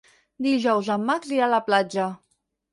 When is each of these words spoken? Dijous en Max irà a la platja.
Dijous 0.45 0.89
en 0.95 1.05
Max 1.11 1.35
irà 1.37 1.45
a 1.51 1.53
la 1.53 1.63
platja. 1.71 2.11